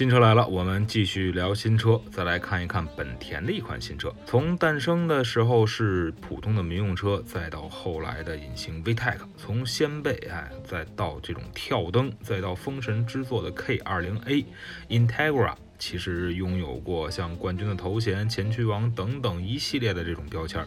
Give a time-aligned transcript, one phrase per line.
[0.00, 4.10] 新车来了，我们继续聊新车，再来看一看本田的一款新车。
[4.24, 20.66] 从诞生的时候是普通的民用车，再到后来的隐形 VTEC，从掀背哎，再到这种跳灯，再到封神之作的 K20A，Integra 其实拥有过像冠军的头衔、前驱王等等一系列的这种标签儿。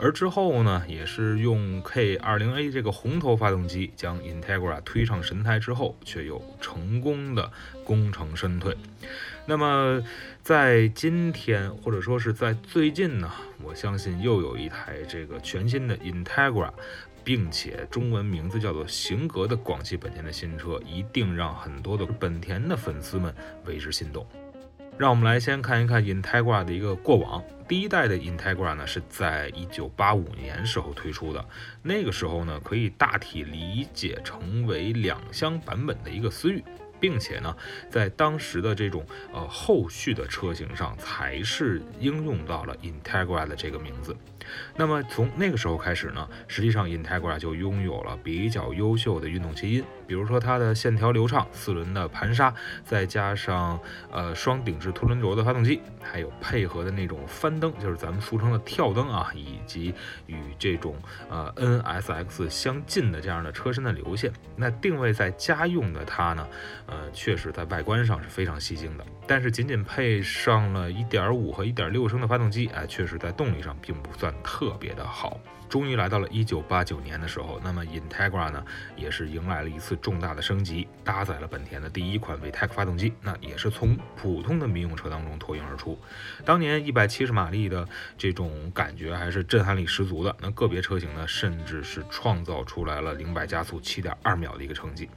[0.00, 7.50] 而之后呢，也是用 K20A 这个红头发动机将 Integra 推上神台之后，却又成功的
[7.84, 8.76] 功成身退。
[9.46, 10.02] 那么
[10.42, 13.30] 在今天或者说是在最近呢，
[13.62, 16.70] 我相信又有一台这个全新的 Integra，
[17.22, 24.26] 并且中文名字叫做型格的广汽本田的新车，一定让很多的本田的粉丝们为之心动。
[24.96, 27.42] 让我们来先看一看 Integra 的一个过往。
[27.66, 31.44] 第一代的 Integra 呢是在一九八五年时候推出的，
[31.82, 36.62] 那个时候呢可以大体理解成为两厢版本的一个思域，
[37.00, 37.54] 并且呢
[37.90, 44.16] 在当时的这种呃后续的车型上才是应用到了 Integra 的这个名字。
[44.76, 52.52] 那么从那个时候开始呢，实际上 Integra 就拥有了比较优秀的运动基因，比如说它的线条流畅，四轮的盘刹，
[52.84, 53.80] 再加上
[54.12, 59.94] 呃双顶置凸轮轴的发动机，还有配合的那种翻灯，就是咱们俗称的跳灯啊，以及
[60.26, 60.94] 与这种
[61.30, 66.46] 呃 NSX 相近的这样的车身的流线，那定位在家用的它呢，
[66.86, 74.34] 呃确实在外观上是非常吸睛的，但是仅仅配上了一点五和一点六升的发动机，哎，确实在动力上并不算。
[74.42, 78.64] 特别的好，终于来到了一九八九年的时候，那么 Integra 呢
[78.96, 85.98] 也是迎来了一次重大的升级，搭载了本田的第一款 VTEC 发动机，那也是从普通的民用车当中脱颖而出。
[86.44, 87.86] 当年一百七十马力的
[88.18, 95.08] 这种感觉还是震撼力十足的，那个别车型呢甚至是创造出来了零百加速七点二秒的一个成绩。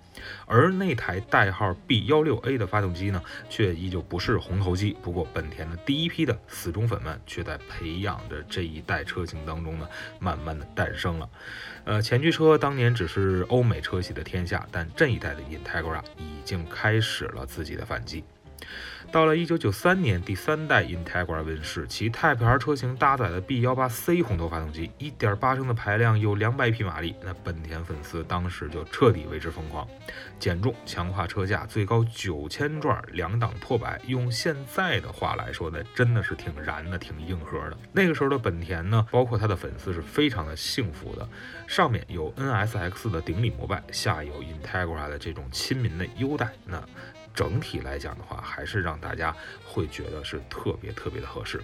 [0.47, 3.19] 而那台代号 B 幺六 A 的发动机呢，
[3.49, 4.95] 却依旧不是红头机。
[5.01, 11.27] 不过，本田的第一批的死忠粉们却在培养着这一代车型当中呢，慢慢的诞生了。
[11.85, 18.23] 呃，前驱车当年只是欧美车系的天下，但这一代的 Integra 已经开始了自己的反击。
[19.09, 27.15] 到了一九九三年，第三代 Integra 问世，其 Type R 车型搭载的 B 幺八 C 红头发动机，一点八升的排量，有两百匹马力。
[27.23, 29.87] 那本田粉丝当时就彻底为之疯狂。
[30.37, 33.99] 减重、强化车架，最高九千转，两档破百。
[34.07, 37.77] 用现在的话来说呢，真的是挺燃的，挺硬核的。
[37.93, 41.27] 那个时候的本田呢，包括他的粉丝是非常的幸福的。
[41.65, 46.51] 上面有 NSX 的顶礼膜拜，下有 Integra 的这种亲民的优待。
[46.65, 46.83] 那
[47.37, 49.31] 整体来讲的话，还是让大家
[49.63, 51.61] 会觉得是特别特别的合适，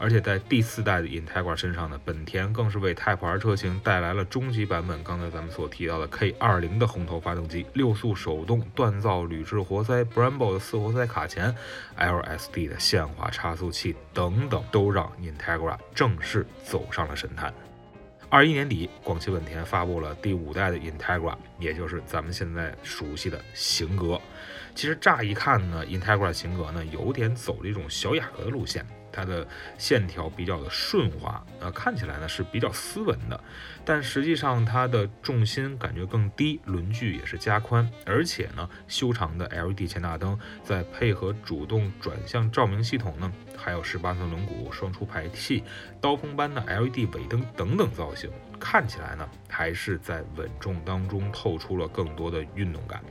[0.00, 5.04] 而且在第四代的 Integra 身上呢，本田更是为 Type R 车型带来了终极版本。
[5.04, 11.54] 刚才咱们所提到的 K20 的红头发动机、六速手动锻造铝制活塞、Brembo 的四活塞卡钳、
[11.96, 17.54] LSD 的限滑差速器等等，都让 Integra 正式走上了神坛。
[18.28, 24.20] 二一年底，广汽本田发布了第五代的 Integra，也就是咱们现在熟悉的型格。
[24.76, 29.48] 其实乍一看呢，Integra 型格呢有点走这种小雅阁的路线，它的
[29.78, 33.40] 线条比较的顺滑，呃，看起来呢是比较斯文的，
[33.86, 45.64] 但实际上它的重心感觉更低，轮距也是加宽，而且呢修长的 LED 前大灯，再配合主动转向照明系统呢，还有十八寸轮毂、双出排气、
[46.02, 53.02] 刀锋般的 LED 尾灯等等造型，看起来呢还是在稳重当中透出了更多的运动感。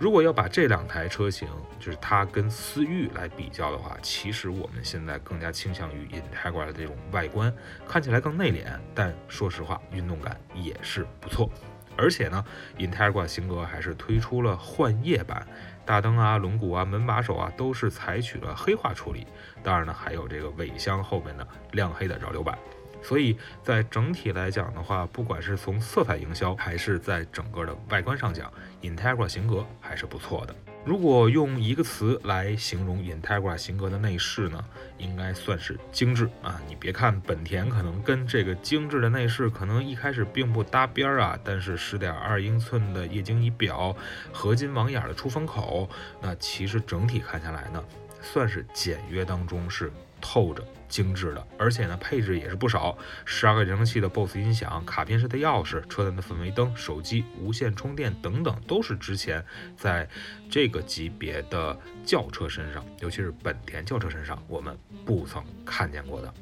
[0.00, 1.48] 如果要把这两台车型，
[1.80, 7.52] 就是它跟思域来比较的话，其实我们现在更加倾向于 Integra 的这种外观，
[7.86, 8.64] 看起来更内敛，
[8.94, 11.50] 但说实话，运动感也是不错。
[11.96, 12.44] 而且呢
[12.78, 15.44] ，Integra 型格还是推出了幻夜版，
[15.84, 19.26] 大灯啊、轮毂啊、门把手啊都是采取了黑化处理，
[19.64, 22.56] 当然呢，还有这个尾箱后面的亮黑的扰流板。
[23.02, 28.52] 所以在整体来讲的话，不管是从色彩营销，还是在整个的外观上讲
[28.82, 30.54] ，Integra 型格还是不错的。
[30.84, 34.64] 如果用一个词来形容 Integra 型格的内饰呢，
[34.96, 36.58] 应该算是精致啊。
[36.66, 43.94] 你别看本田可能跟这个精致的内饰可能一开始并不搭边儿啊，但是十点二英寸的液晶仪表、
[44.32, 45.90] 合金网眼的出风口，
[46.22, 47.84] 那其实整体看下来呢，
[48.22, 50.64] 算是简约当中是透着。
[50.88, 59.44] 精致的，而且呢，配置也是不少，十二个扬声器的 BOSS 音响，卡片式的钥匙，车灯的氛围灯，手机无线充电等等，都是之前
[59.76, 60.08] 在
[60.48, 64.74] 这个级别的轿车身上，尤其是本田轿车身上，我们
[65.04, 66.32] 不曾看见过的。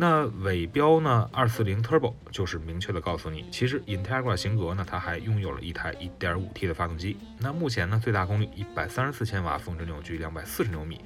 [0.00, 1.28] 那尾标呢？
[1.30, 7.18] 二四零 Turbo 就是明确的告诉你，其实 Integra 型格呢，它还拥有了一台 1.5T 的发动机。
[7.38, 11.02] 那目前呢，最大功率134千瓦，峰值扭矩240牛米，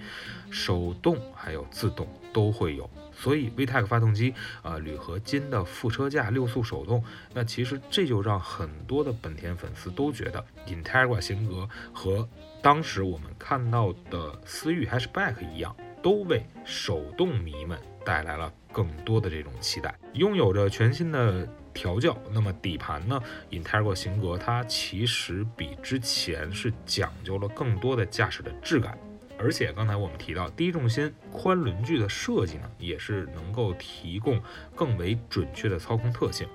[0.48, 2.88] 手动还有自动都会有。
[3.12, 4.32] 所以 VTEC 发动机，
[4.62, 7.02] 呃，铝合金的副车架，六速手动。
[7.32, 12.28] 那其实这就让很多的本田粉丝都觉得 Integra 型格和
[12.62, 18.52] 当时我们看到的思域 Hatchback 一样，都为手动迷们带来了。
[18.74, 22.18] 更多的这种期待，拥有着全新的调教。
[22.32, 28.98] 那么底盘呢？Integra 型格它其实比之前是讲究了更多的驾驶的质感，
[29.38, 34.42] 而且刚才我们提到低重心宽轮距的设计呢，也是能够提供
[34.74, 36.48] 更为准确的操控特性。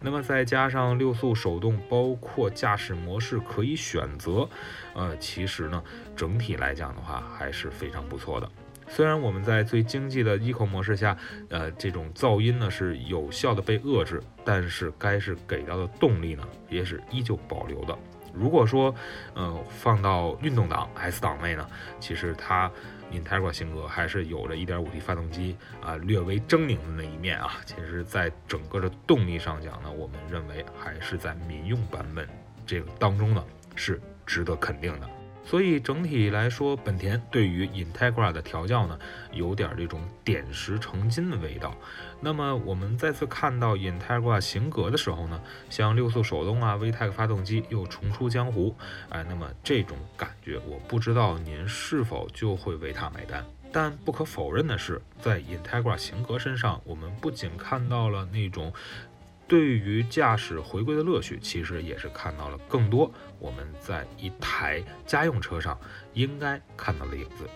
[0.00, 4.48] 那么再加上六速手动，包括驾驶模式可以选择，
[4.94, 5.80] 呃，其实呢，
[6.16, 8.50] 整体来讲的话还是非常不错的。
[8.88, 11.16] 虽然我们在最经济的 Eco 模式下，
[11.48, 17.96] 呃，这种噪音呢是有效的被遏制，但是该是给到的动力呢也是依旧保留的。
[18.34, 18.94] 如果说，
[19.34, 21.68] 呃，放到运动档 S 档位呢，
[22.00, 22.70] 其实它
[23.12, 27.56] Integra 性格还是有着 1.5T 发动机啊，略微狰狞的那一面啊。
[27.66, 32.26] 其实，在整个的动力上讲呢，我们认为还是在民用版本
[32.66, 33.44] 这个当中呢
[33.76, 35.06] 是值得肯定的。
[35.44, 38.98] 所以整体来说，本田对于 Integra 的调教呢，
[39.32, 41.74] 有点这种点石成金的味道。
[42.20, 48.74] 那么我们再次看到 Integra 型格的时候呢，像六速手动啊，VTEC 发动机又重出江湖，
[49.08, 53.44] 哎，那么这种感觉，我不知道您是否就会为它买单。
[53.74, 58.72] 但不可否认的是，在 Integra 型格身上，我们不仅看到了那种。
[59.52, 65.78] 对于驾驶回归的乐趣，其实也是看到了更多我们在一台家用车上
[66.14, 67.46] 应该看到的影子。